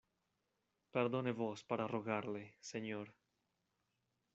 [0.95, 3.07] perdone vos, para rogarle, señor...